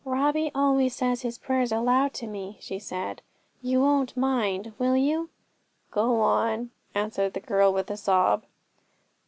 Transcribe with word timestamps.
'Robbie 0.03 0.49
always 0.55 0.95
says 0.95 1.21
his 1.21 1.37
prayers 1.37 1.71
aloud 1.71 2.11
to 2.15 2.25
me,' 2.25 2.57
she 2.59 2.79
said; 2.79 3.21
'you 3.61 3.81
won't 3.81 4.17
mind, 4.17 4.73
will 4.79 4.97
you?' 4.97 5.29
'Go 5.91 6.21
on,' 6.21 6.71
answered 6.95 7.33
the 7.33 7.39
girl, 7.39 7.71
with 7.71 7.91
a 7.91 7.97
sob. 7.97 8.41